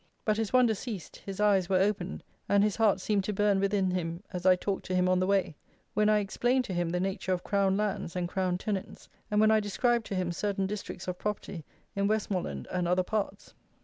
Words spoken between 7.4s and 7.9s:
Crown